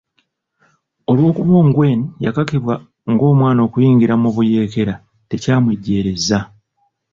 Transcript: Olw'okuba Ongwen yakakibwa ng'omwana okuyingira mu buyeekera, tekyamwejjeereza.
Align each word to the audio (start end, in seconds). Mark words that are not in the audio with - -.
Olw'okuba 1.09 1.53
Ongwen 1.61 1.99
yakakibwa 2.25 2.75
ng'omwana 3.11 3.59
okuyingira 3.67 4.13
mu 4.21 4.29
buyeekera, 4.35 4.93
tekyamwejjeereza. 5.29 6.39